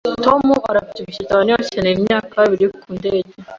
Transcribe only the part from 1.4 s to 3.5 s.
akeneye imyanya ibiri ku ndege.